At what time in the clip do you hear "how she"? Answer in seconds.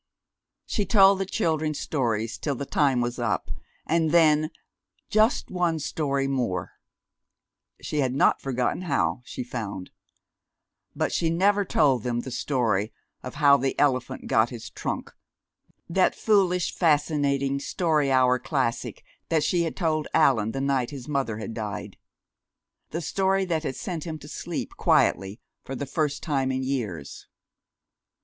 8.89-9.43